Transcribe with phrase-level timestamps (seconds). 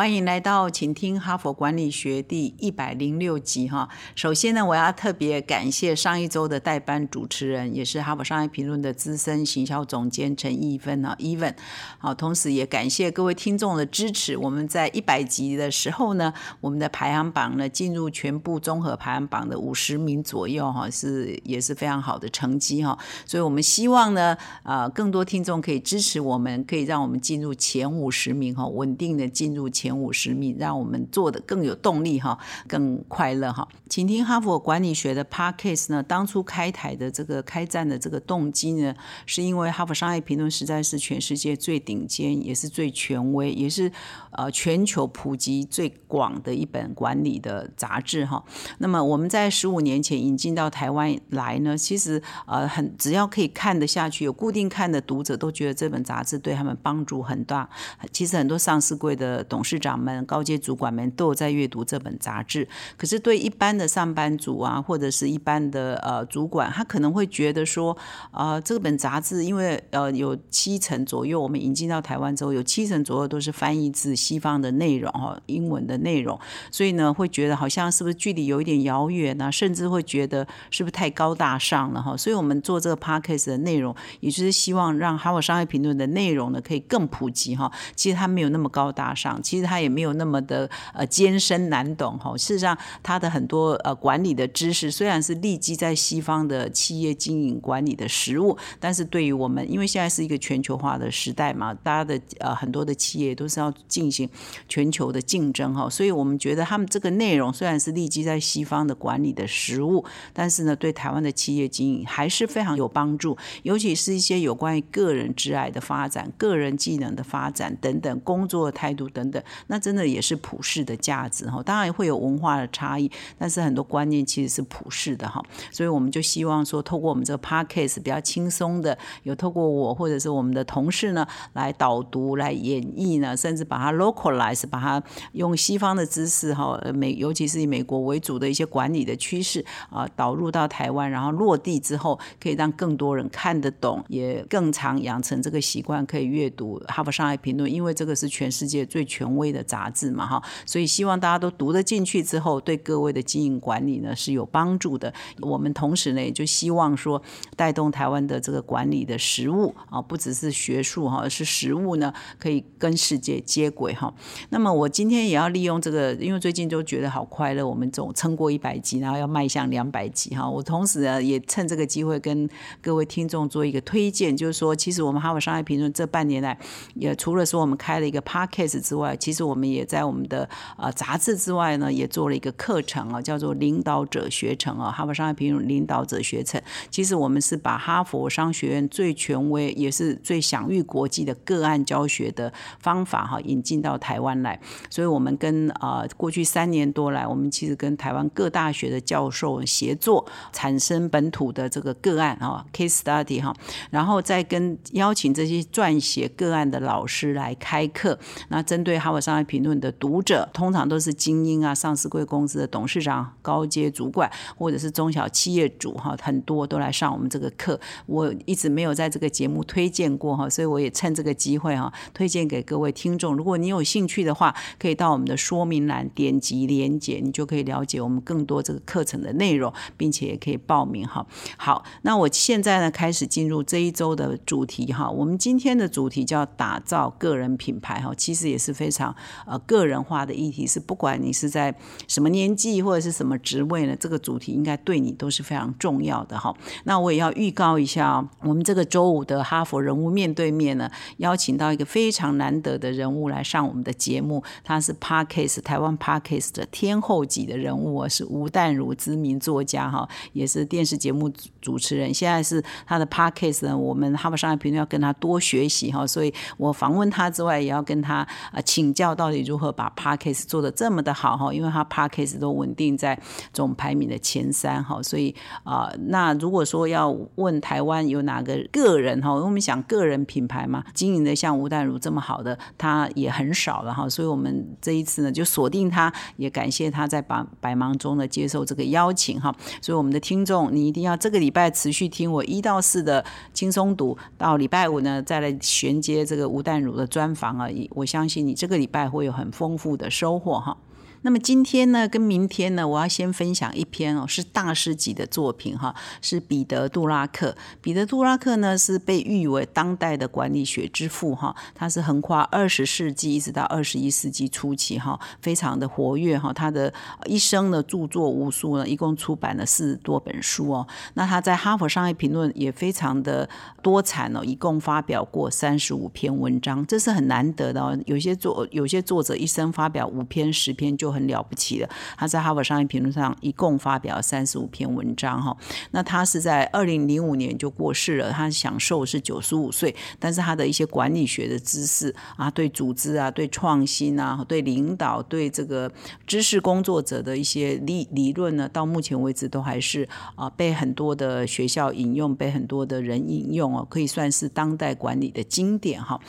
[0.00, 3.86] 欢迎来到，请听哈佛管理学第一百零六集哈。
[4.14, 11.54] 首先呢，我要特别感谢上一周的代班主持人，也是哈佛商业评论的资深行销总监陈义芬啊，Even。
[11.98, 14.34] 好，同时也感谢各位听众的支持。
[14.38, 22.98] 我们在一百集的时候呢，我们的排行榜呢进入全部综合排行榜的五十名左右哈，是也是非常好的成绩哈。
[23.26, 29.89] 所以我们希望呢，啊，更多听众可以支持我们，可以让我们进入前五十名哈，稳定的进入前。
[29.90, 33.66] 前五十米，让我们做的更有动力哈，更快乐哈。
[33.88, 38.94] 请听哈佛管理学的 Podcast 呢，当初开台的这个开战的这个动机呢，
[39.26, 43.90] 是因为哈佛商业评论实在是全世界最顶尖，也是最权威，也是
[44.30, 48.44] 呃全球普及最广的一本管理的杂志哈。
[48.78, 57.68] 那么我们在十五年前引进到台湾来呢，其实呃很只要可以看得下去，有固定看的读者都觉得这本杂志对他们帮助很大。
[58.12, 59.79] 其实很多上市柜的董事。
[59.80, 67.96] 长们、高阶主管们都有在阅读这本杂志，可是对一般的上班族啊，或者是一般的呃主管，他可能会觉得说，
[68.30, 76.38] 啊，这本杂志因为呃有七成左右，我们引进到台湾之后，有七成左右都是翻译自西方的内容哈，英文的内容，
[76.70, 79.50] 所以呢，会觉得好像是不是距离有一点遥远呢？
[79.50, 82.16] 甚至会觉得是不是太高大上了哈？
[82.16, 87.70] 所以我们做这个 podcast 的内容，也就是希望让哈佛商业评论的内容呢，可以更普及哈。
[87.94, 89.59] 其实它没有那么高大上，其实。
[89.60, 92.36] 实它也没有那么的呃艰深难懂哈。
[92.36, 104.28] 事实上，它的很多呃管理的知识虽然是立基在西方的企业经营管理的实务，但是对于我们，因为现在是一个全球化的时代嘛，大家的呃很多的企业都是要进行
[104.68, 119.42] 全球的竞争哈，所以我们觉得他们这个内容虽然是立基在西方的管理的实务，但是呢，对台湾的企业经营还是非常有帮助，尤其是一些有关于个人挚爱的发展、个人技能的发展等等，工作态度等等。
[119.66, 135.02] 那真的也是普世的价值哈，当然会有文化的差异，但是很多观念其实是普世的哈，所以我们就希望说，透过我们这个 podcast 比较轻松的，有透过我或者是我们的同事呢来导读、来演绎呢，甚至把它 localize，把它
[135.32, 149.39] 用西方的知识哈，美尤其是以美国为主的一些管理的趋势啊，导入到台湾，然后落地之后，可以让更多人看得懂，也更常养成这个习惯，可以阅读《哈佛商业评论》，因为这个是全世界最权威。
[149.50, 155.12] 的杂志嘛，哈，所以希望大家都读得进去之后，对各位的经营管理呢是有帮助的。
[155.40, 157.22] 我们同时呢，也就希望说，
[157.56, 164.12] 带动台湾的这个管理的实务啊，不只是学术哈，而是实务呢，可以跟世界接轨哈。
[164.50, 170.48] 那么我今天也要利用这个，因为最近都觉得好快乐，我们总撑过一百集，然后要迈向两百集哈。
[170.48, 172.48] 我同时呢，也趁这个机会跟
[172.80, 176.58] 各位听众做一个推荐，就是说，其实我们哈佛商业评论这半年来，
[176.94, 186.60] 也除了说我们开了一个 podcast 之外，其其实我们也在我们的呃杂志之外呢，也做了一个课程啊，叫做领导者学程啊，哈佛商业评论领导者学程。
[186.90, 194.60] 其实我们是把哈佛商学院最权威也是最享誉国际的个案教学的方法哈，引进到台湾来。
[194.90, 203.54] 所以，我们跟啊过去三年多来，我们其实跟台湾各大学的教授协作，产生本土的这个个案啊 case study 哈，
[203.90, 208.18] 然后再跟邀请这些撰写个案的老师来开课。
[208.48, 217.78] 那针对哈佛商业评论的读者通常都是精英啊，上市贵公司的董事长、高阶主管，或者是中小企业主哈，很多都来上我们这个课。
[218.06, 223.36] 我一直没有在这个节目推荐过哈，所以我也趁这个机会哈，推荐给各位听众。
[223.36, 231.26] 如果你有兴趣的话，可以到我们的说明栏点击连接，你就可以了解我们更多这个课程的内容，并且也可以报名哈。
[231.56, 235.10] 好，那我现在呢开始进入这一周的主题哈。
[235.10, 239.09] 我们今天的主题叫打造个人品牌哈，其实也是非常。
[239.46, 241.74] 呃，个人化的议题是，不管你是在
[242.08, 246.54] 什么年纪或者是什么职位呢，这个主题应该对你都是非常重要的哈。
[246.84, 261.30] 那我也要预告一下，我们这个周五的哈佛人物面对面呢，邀请到一个非常难得的人物来上我们的节目，他是 Parkes 台湾 Parkes 的天后级的人物，是吴淡如知名作家哈，也是电视节目
[261.60, 273.20] 主持人，现在是他的 podcast 呢，我们哈佛商业评论要跟他多学习哈，所以我访问他之外，也要跟他啊请教到底如何把 podcast 做的这么的好哈，因为他 podcast 都稳定在
[273.52, 291.49] 总排名的前三哈，所以啊，那如果说要问台湾有哪个个人哈，因为我们想个人品牌嘛，经营的像吴淡如这么好的，他也很少了哈，所以我们这一次呢就锁定他，也感谢他在百百忙中呢接受这个邀请哈，所以我们的听众你一定要这个礼。
[291.50, 297.90] 礼拜持续听我一到四的轻松读，到礼拜五呢再来衔接这个吴淡如的专访而已。
[297.92, 300.76] 我相信你这个礼拜会有很丰富的收获哈。
[301.22, 307.54] 那么今天呢，跟明天呢，我要先分享一篇哦，是大师级的作品哈，是彼得·杜拉克。
[307.82, 316.52] 彼得·杜拉克呢，是被誉为当代的管理学之父哈，他是横跨二十世纪一直到二十一世纪初期哈，非常的活跃哈。
[316.52, 316.92] 他的
[317.26, 320.86] 一生的著作无数呢，一共出版了四十多本书哦。
[321.14, 323.46] 那他在《哈佛商业评论》也非常的
[323.82, 327.98] 多产哦，一共发表过三十五篇文章，这是很难得的哦。
[328.06, 335.56] 有些作有些作者一生发表五篇十篇就很了不起了，他在《哈佛商业评论》上一共发表三十五篇文章哈。
[335.90, 345.90] 那他是在二零零五年就过世了，他享受是九十五岁，但是他的一些管理学的知识啊，对组织啊，对创新啊，对领导，对这个
[346.26, 356.20] 知识工作者的一些理理论呢，到目前为止都还是啊被很多的学校引用，被很多的人引用哦，可以算是当代管理的经典哈。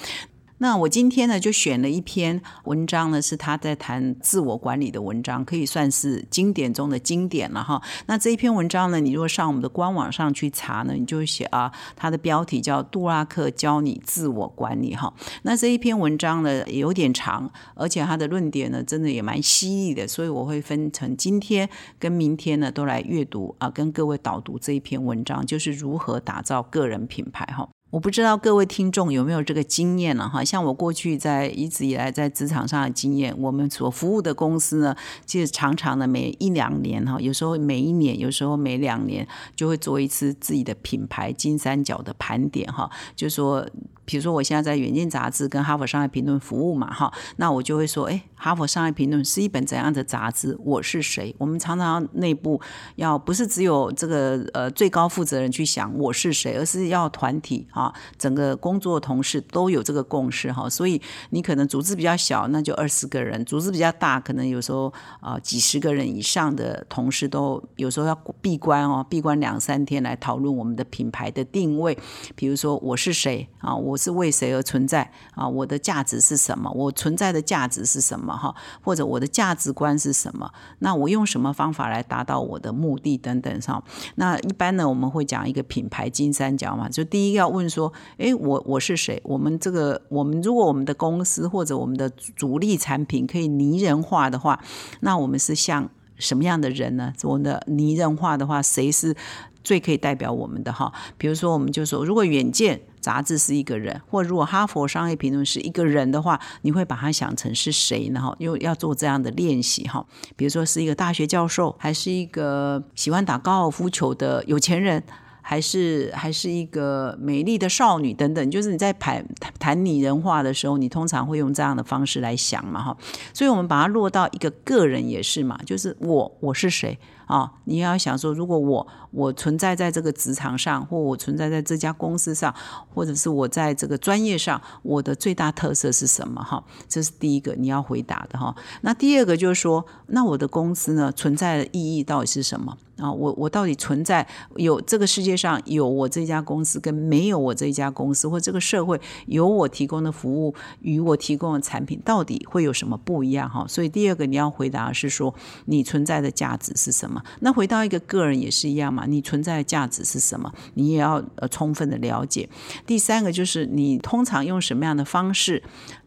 [0.62, 7.82] 那我今天呢，就选了一篇文章呢，是他在谈自我管理的文章，可以算是经典中的经典了哈。
[8.06, 15.12] 那这一篇文章呢，你如果上我们的官网上去查呢，你就写啊，它的标题叫《杜拉克教你自我管理》哈。
[15.42, 21.68] 那这一篇文章呢，有点长，而且它的论点呢，真的也蛮犀利的，所以我会分成今天
[21.98, 27.68] 跟明天呢，都来阅读啊，跟各位导读这一篇文章，就是如何打造个人品牌哈。
[27.92, 34.96] 我不知道各位听众有没有这个经验了哈，像我过去在一直以来在职场上的经验，我们所服务的公司呢，
[35.26, 39.28] 其实常常的每一两年哈，有时候每一年，有时候每两年
[39.58, 43.68] 就会做一次自己的品牌金三角的盘点哈，就说。
[44.04, 50.58] 比如说，我现在在《远见》杂志跟《哈佛商业评论》服务嘛，哈，那我就会说，哎，《哈佛商业评论》是一本怎样的杂志？
[50.66, 51.34] 我是谁？
[51.38, 52.60] 我们常常内部
[52.96, 57.81] 要不是只有这个呃最高负责人去想我是谁，而是要团体啊，
[58.18, 60.70] 整个工作同事都有这个共识哈。
[60.70, 64.92] 所以你可能组织比较小，那就二十个人；组织比较大，可能有时候
[65.22, 71.98] 啊几十个人以上的同事都有时候要闭关哦，闭关两三天来讨论我们的品牌的定位。
[72.36, 73.74] 比如说我是谁啊？
[73.76, 75.48] 我是为谁而存在啊？
[75.48, 76.70] 我的价值是什么？
[76.72, 78.36] 我存在的价值是什么？
[78.36, 78.54] 哈，
[78.84, 80.52] 或者我的价值观是什么？
[80.80, 83.84] 那我用什么方法来达到我的目的等等上？
[84.16, 86.90] 那一般呢，我们会讲一个品牌金三角嘛。
[86.90, 89.22] 就第一个要问说，诶，我我是谁？
[89.24, 94.62] 我们这个我们如果我们的公司或者我们的主力产品可以拟人化的话，
[95.00, 97.14] 那我们是像什么样的人呢？
[97.24, 99.16] 我们的拟人化的话，谁是
[99.64, 100.92] 最可以代表我们的哈？
[101.18, 102.82] 比如说，我们就说，如果远见。
[103.02, 108.22] 杂志是一个人，或如果哈佛商业评论是一个人的话，你会把它想成是谁呢？
[108.22, 110.06] 哈，又要做这样的练习哈。
[110.36, 115.04] 比如说是一个大学教授，还是一个喜欢打高尔夫球的有钱人，
[115.42, 118.52] 还是还是一个美丽的少女等等。
[118.52, 119.26] 就是你在谈
[119.60, 122.98] 谈拟人化的时候，你通常会用这样的方式来想嘛哈。
[123.34, 126.98] 所以我们把它落到一个个人也是嘛，就是我我是谁。
[127.32, 132.54] 啊，你要想说，如果我我存在在这个职场上，或我存在在这家公司上，
[132.94, 136.44] 或者是我在这个专业上，我的最大特色是什么？
[136.44, 138.54] 哈，这是第一个你要回答的哈。
[138.82, 142.78] 那第二个就是说，那我的公司呢，存在的意义到底是什么？
[142.98, 144.28] 啊，我我到底存在
[144.58, 153.50] 有这个世界上有我这家公司，跟没有我这家公司，或这个社会有我提供的服务与我提供的产品，到底会有什么不一样？
[153.50, 155.34] 哈，所以第二个你要回答是说，
[155.66, 157.21] 你存在的价值是什么？
[157.40, 160.52] 那回到一个个人也是一样嘛，你存在的价值是什么？
[160.76, 162.48] 你也要呃充分的了解。
[162.86, 165.62] 第三个就是你通常用什么样的方式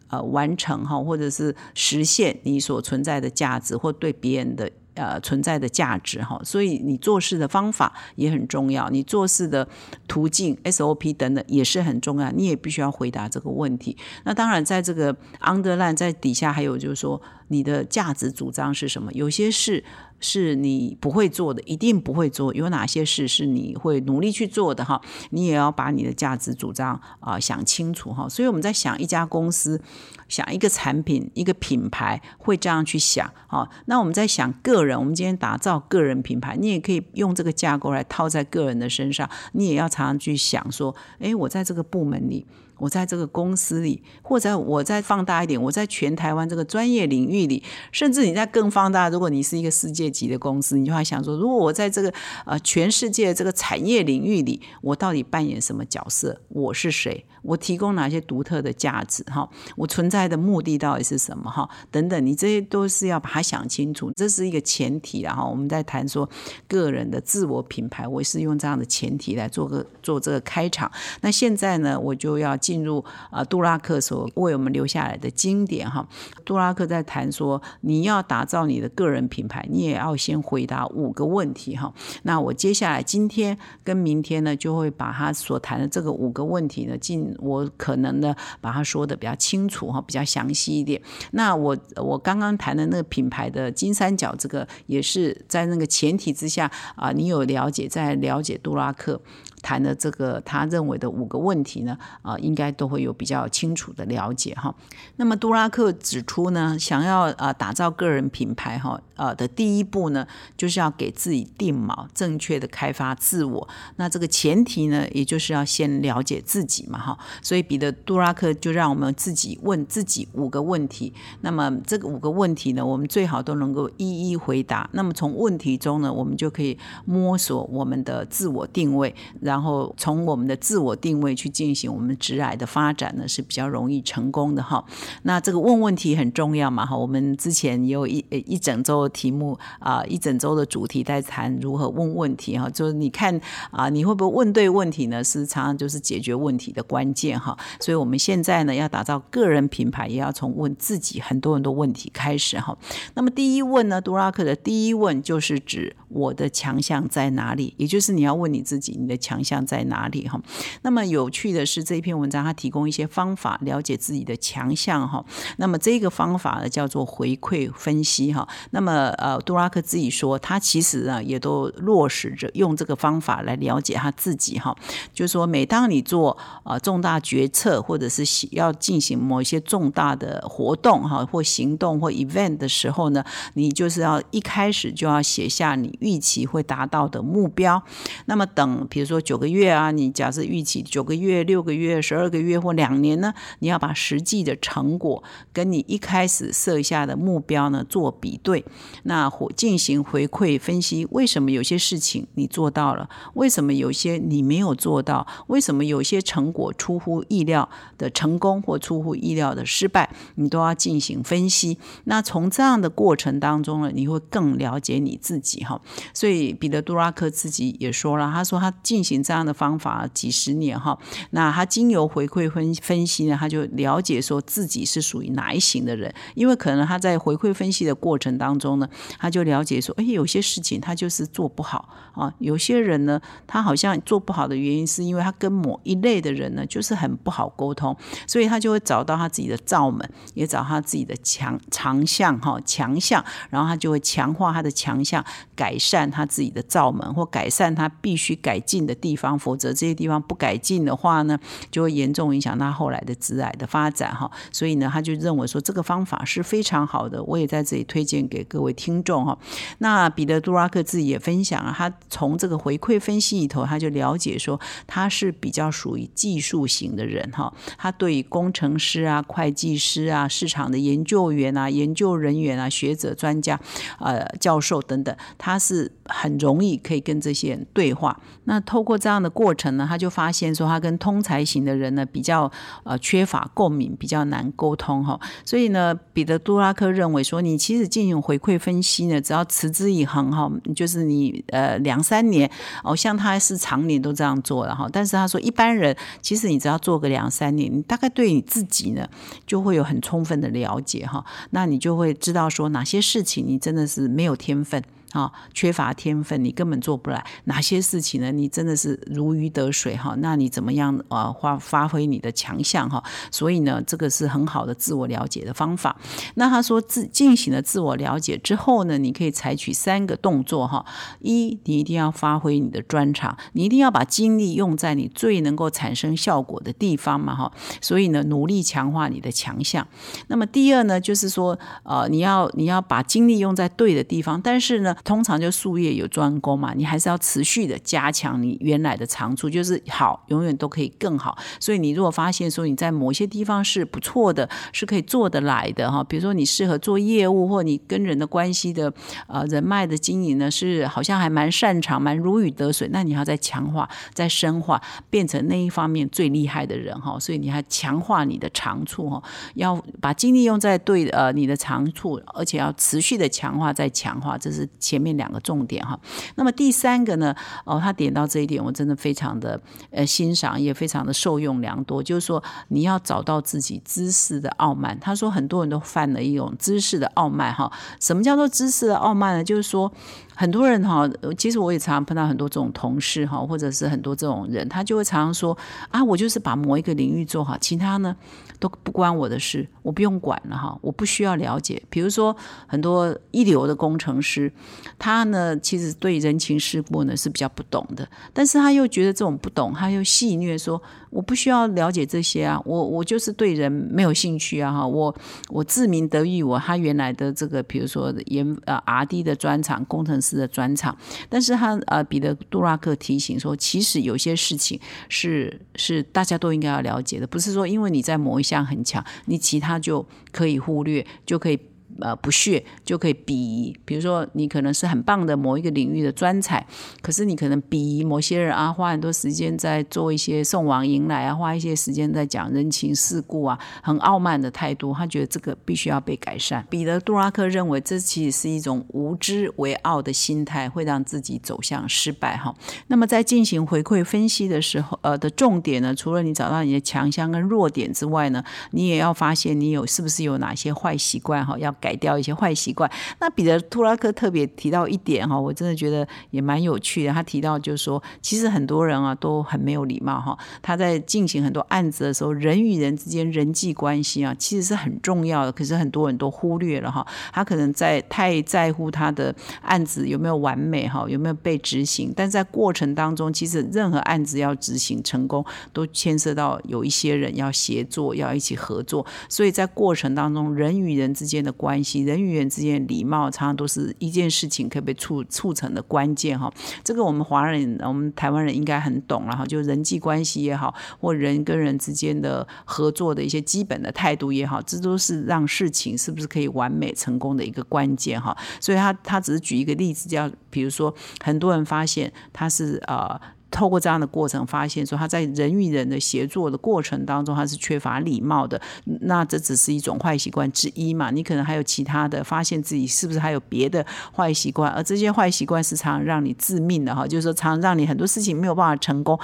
[0.08, 6.40] 呃完成哈，或者是实现你所存在的价值，或对别人的呃存在的价值哈。
[6.44, 9.66] 所以你做事的方法也很重要，你做事的
[10.06, 13.96] 途径 SOP 等等也是很重要，你也必须要回答这个问题。
[14.24, 17.20] 那当然，在这个 underline 在底下还有就是说。
[17.48, 19.12] 你的价值主张是什么？
[19.12, 19.84] 有些事
[20.24, 22.54] 是你不会做的，一定不会做。
[22.54, 24.82] 有哪些事是你会努力去做的？
[24.82, 24.98] 哈，
[25.30, 28.26] 你也要把你的价值主张啊想清楚哈。
[28.26, 29.80] 所以我们在想一家公司。
[30.26, 42.46] 想一个产品、一个品牌会这样去想，啊，那我们在想个人，我们今天打造个人品牌，你也可以用这个架构来套在个人的身上，你也要常常去想说，诶，我在这个部门里。
[42.78, 47.62] 我在这个公司里，或者我再放大一点，我在全台湾这个专业领域里，
[47.92, 52.12] 甚至你在更放大，如果你是一个世界级的公司，你就会想说，如果我在这个
[52.46, 56.40] 呃全世界这个产业领域里，我到底扮演什么角色？
[56.48, 57.26] 我是谁？
[57.42, 59.22] 我提供哪些独特的价值？
[59.24, 61.50] 哈，我存在的目的到底是什么？
[61.50, 66.26] 哈，等等，你这些都是要把它想清楚，这是一个前提然后我们在谈说
[66.66, 70.90] 个人的自我品牌，我是用这样的前提来做个做这个开场。
[71.20, 72.54] 那现在呢，我就要。
[72.64, 76.08] 进入啊，杜拉克所为我们留下来的经典哈。
[76.44, 81.92] 杜拉克在谈说，你要打造你的个人品牌，你也要要先回答五个问题哈。
[82.22, 91.00] 那我接下来今天跟明天呢，就会把他所谈的这个五个问题呢，尽我可能呢把它说的比较清楚哈，比较详细一点。
[91.32, 99.20] 那我我刚刚谈的那个品牌的金三角，这个也是在那个前提之下啊，你有了解，在了解杜拉克。
[99.64, 104.72] 谈的这个他认为的五个问题呢，啊，应该都会有比较清楚的了解哈。
[105.16, 110.26] 那么杜拉克指出呢，想要啊打造个人品牌哈，呃的第一步呢，
[110.58, 113.66] 就是要给自己定锚，正确的开发自我。
[113.96, 117.18] 那这个前提呢，也就是要先了解自己嘛哈。
[117.40, 121.14] 所以彼得杜拉克就让我们自己问自己五个问题。
[121.40, 124.88] 那么这个五个问题呢，我们最好都能够一一回答。
[124.92, 134.84] 那么从问题中呢，我们就可以摸索我们的自我定位，然然后从我们的自我定位去进行我们直癌的发展呢是比较容易成功的哈。
[135.22, 136.96] 那这个问问题很重要嘛哈。
[136.96, 142.68] 我们之前也有一一整周的题目啊，一整周的主题在谈如何问问题哈。
[142.68, 145.22] 就是你看啊，你会不会问对问题呢？
[145.22, 147.56] 是常常就是解决问题的关键哈。
[147.78, 152.76] 所以我们现在呢要打造个人品牌，也要从问自己很多很多问题开始哈。
[153.14, 157.72] 那么第一问呢，杜拉克的第一问就是指我的强项在哪里？
[157.76, 159.43] 也就是你要问你自己，你的强。
[159.44, 160.40] 项在哪里哈？
[160.82, 165.24] 那么有趣的是这篇文章，它提供一些方法了解自己的强项哈。
[165.58, 168.48] 那么这个方法呢叫做回馈分析哈。
[168.70, 174.74] 那么呃，杜拉克自己说，他其实呢也都落实着用这个方法来了解他自己哈。
[175.12, 183.22] 就是说，每当你做呃重大决策，或者是要进行某一些重大的活动哈，或行动或 event 的时候呢，
[183.54, 187.80] 你就是要一开始就要写下你预期会达到的目标。
[188.24, 189.33] 那么等比如说九。
[189.34, 193.34] 九个月啊，你假设预期九个月、六个月、十二个月或两年呢？
[193.58, 198.64] 你要把实际的成果跟你一开始设下的目标呢做比对，
[199.02, 203.10] 那进行回馈分析，为什么有些事情你做到了？
[203.34, 205.26] 为什么有些你没有做到？
[205.48, 210.14] 为什么有些成果出乎意料的成功或出乎意料的失败？
[210.36, 211.76] 你都要进行分析。
[212.04, 215.80] 那从这样的过程当中呢，你会更了解你自己哈。
[216.12, 219.23] 所以彼得·杜拉克自己也说了，他说他进行。
[219.24, 220.98] 这样的方法几十年哈，
[221.30, 228.86] 那他经由回馈分分析呢，他就了解说自己是属于哪一型的人，因为可能他在回馈分析的过程当中呢，
[229.18, 249.14] 他就了解说，哎，有些事情他就是做不好啊，有些人呢，他好像做不好的原因是因为他跟某一类的人呢，就是很不好沟通，所以他就会找到他自己的罩门，也找他自己的强长项哈强项，然后他就会强化他的强项，改善他自己的罩门或改善他必须改进的地。
[249.16, 251.38] 方，否则这些地方不改进的话呢，
[251.70, 254.30] 就会严重影响他后来的致癌的发展哈。
[254.52, 259.38] 所以呢，他就认为说这个方法是非常好的，我也在这里推荐给各位听众哈。
[259.78, 267.52] 那彼得·杜拉克自己也分享啊，他从这个回馈分析里头，他就了解说他是比较属于技术型的人哈。
[267.78, 273.58] 他对于工程师啊、会计师啊、市场的研究员啊、研究人员啊、学者、专家、
[274.00, 278.18] 呃、教授等等，他是很容易可以跟这些人对话。
[278.44, 282.50] 那透过这样的过程呢，他就发现说，他跟通才型的人呢比较
[282.82, 285.18] 呃缺乏共鸣，比较难沟通哈。
[285.44, 292.50] 所以呢，彼得·杜拉克认为说，你其实进行回馈分析呢，只要持之以恒哈，就是你呃两三年
[292.82, 294.88] 哦，像他是常年都这样做了哈。
[294.92, 299.08] 但是他说，一般人其实你只要做个两三年，你大概对你自己呢
[299.46, 301.24] 就会有很充分的了解哈。
[301.50, 304.82] 那你就会知道说哪些事情你真的是没有天分。
[305.14, 307.24] 啊，缺乏天分，你根本做不来。
[307.44, 308.32] 哪些事情呢？
[308.32, 310.16] 你真的是如鱼得水哈？
[310.18, 311.32] 那你怎么样啊？
[311.40, 313.02] 发发挥你的强项哈？
[313.30, 315.96] 所以呢，这个是很好的自我了解的方法。
[316.34, 320.84] 那他说，自进行了自我了解之后呢，你可以采取三个动作哈。
[321.20, 327.52] 一，你一定要发挥你的专长，你一定要把精力用在你最能够产生效果的地方嘛哈。
[327.80, 329.86] 所以呢，努力强化你的强项。
[330.26, 341.36] 那么第二呢，就是说，呃，你要你要把精力用在对的地方，但是呢，通常就术业有专攻嘛，你还是要持续的加强你原来的长处，就是好，永远都可以更好。
[341.60, 348.92] 所以你如果发现说你在某些地方是不错的，是可以做得来的哈，比如说你适合做业务，或你跟人的关系的
[349.26, 354.80] 呃人脉的经营呢，是好像还蛮擅长，蛮如鱼得水，那你要再强化、再深化，
[355.10, 357.18] 变成那一方面最厉害的人哈。
[357.20, 359.22] 所以你还强化你的长处哈，
[359.54, 365.98] 要把精力用在对呃你的长处，而且要持续的强化再强化，这是前面两个重点哈。
[366.36, 369.58] 那么第三个呢，哦，他点到这一点，我真的非常的
[369.90, 374.98] 呃欣赏，也非常的受用良多，就是说你要找到自己知识的傲慢。
[375.00, 377.72] 他说很多人都犯了一种知识的傲慢哈。
[377.98, 379.42] 什么叫做知识的傲慢呢？
[379.42, 379.90] 就是说。
[380.36, 385.56] 很多人哈，其实我也常常碰到很多这种同事哈，或者是很多这种人，他就会常常说
[385.90, 388.16] 啊，我就是把某一个领域做好，其他呢
[388.58, 391.80] 都不关我的事，我不用管了哈，我不需要了解。
[391.88, 392.36] 比如说
[392.66, 394.52] 很多一流的工程师，
[394.98, 405.14] 他呢其实对人情世故呢是比较不懂的，但是他又觉得这种不懂，他又戏谑说我不需要了解这些啊，我我就是对人没有兴趣啊哈，我
[405.48, 410.20] 我自鸣得意，我他原来的这个比如说研呃 R D 的专长工程。
[410.32, 410.96] 的专场，
[411.28, 421.58] 但是他呃，彼得·杜拉克提醒说，其实有些事情是是大家都应该要了解的，不是说因为你在某一项很强，你其他就可以忽略，就可以。
[422.00, 426.66] 呃，不屑就可以鄙夷，比如说你可能是很棒的某一个领域的专才，
[427.00, 436.66] 可是你可能鄙夷某些人啊，花很多时间在做一些送往迎来啊，花一些时间在讲人情世故啊，很傲慢的态度，他觉得这个必须要被改善。
[436.68, 442.36] 彼得·杜拉克认为，这其实是一种无知为傲的心态，会让自己走向失败。
[442.36, 442.52] 哈，
[442.88, 451.72] 那么在进行回馈分析的时候，呃，的重点呢，除了你找到你的强项跟弱点之外呢，你也要发现你有是不是有哪些坏习惯哈，要。
[451.84, 452.90] 改掉一些坏习惯。
[453.20, 457.12] 那彼得·图拉克特别提到一点哈，我真的觉得也蛮有趣的。
[457.12, 460.38] 他提到就是说，其实很多人啊都很没有礼貌哈。
[460.62, 465.52] 他在进行很多案子的时候，人与人之间人际关系啊，其实是很重要的。
[465.52, 467.06] 可是很多人都忽略了哈。
[467.32, 472.10] 他可能在太在乎他的案子有没有完美哈，有没有被执行。
[472.16, 479.04] 但在过程当中，其实任何案子要执行成功，都牵涉到有一些人要协作，要一起合作。
[479.28, 486.48] 所以在过程当中，人与人之间的关关系人与人之间礼貌，常常都是一件事情可以被促促成的关键哈。
[486.84, 489.44] 这个我们华人，我们台湾人应该很懂了哈。
[489.44, 498.36] 就人际关系也好，或人跟人之间的合作的一些基本的态度也好，这都是让事情是不是可以完美成功的一个关键哈。
[498.60, 503.20] 所以他他只是举一个例子，叫比如说，很多人发现他是呃。
[503.54, 508.60] 透过这样的过程，发现说他在人与人的协作的过程当中，他是缺乏礼貌的。
[509.02, 511.12] 那这只是一种坏习惯之一嘛？
[511.12, 514.72] 你可能还有其他的，发现自己是不是还有别的坏习惯？
[514.72, 519.16] 而这些坏习惯是常让你致命的哈，就是说常让你很多事情没有办法成功。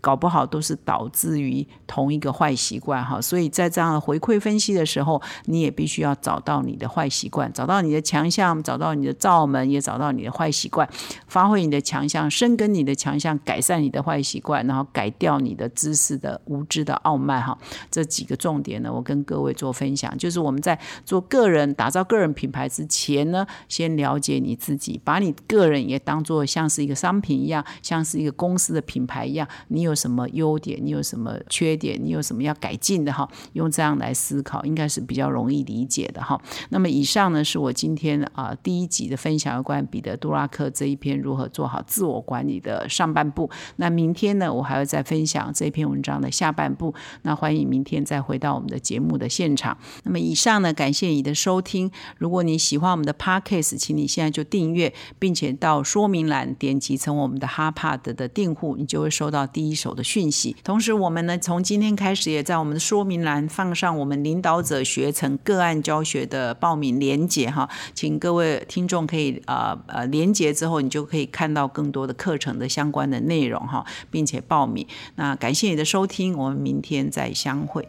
[0.00, 10.88] 搞不好都是导致于同一个坏习惯哈，所以在这样的回馈分析的时候，你也必须要找到你的坏习惯，找到你的强项，找到你的罩门，也找到你的坏习惯，
[11.26, 17.58] 发挥你的强项，深耕你的强项，改善你的坏习惯，然后改掉你的知识的无知的傲慢哈。
[17.90, 29.95] 这几个重点呢，我跟各位做分享，就是我们在做个人打造个人品牌之前呢，先了解你自己，把你个人也当做像是一个商品一样，像是一个公司的品牌一样，你有。
[29.96, 30.78] 什么优点？
[30.80, 31.98] 你有什么缺点？
[32.00, 33.28] 你有什么要改进的哈？
[33.54, 36.40] 用这样来思考，应该是比较容易理解的哈。
[36.68, 43.50] 那么以上呢，是我今天啊第一集的分享，有关彼得·杜拉克这一篇如何做好自我管理的上半部。
[43.76, 46.94] 那明天呢，我还会再分享这篇文章的下半部。
[47.22, 49.78] 那欢迎明天再回到我们的节目的现场。
[50.04, 51.90] 那么以上呢，感谢你的收听。
[52.18, 59.96] 如果你喜欢我们的 Podcast，请你现在就订阅，并且到说明栏点击成我们的哈帕德的订户，你就会收到第一手。
[59.96, 74.86] 的讯息，同时我们呢，从今天开始也在我们的说明栏放上我们领导者学成个案教学的报名连接哈，请各位听众可以呃呃连接之后，你就可以看到更多的课程的相关的内容哈，并且报名。
[75.14, 77.88] 那感谢你的收听，我们明天再相会。